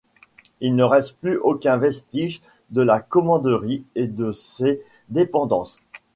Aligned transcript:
Il 0.61 0.73
ne 0.75 0.83
reste 0.83 1.13
plus 1.17 1.37
aucun 1.37 1.77
vestiges 1.77 2.41
de 2.71 2.81
la 2.81 2.99
commanderie 3.01 3.83
et 3.93 4.07
de 4.07 4.31
ses 4.31 4.81
dépendances. 5.09 5.77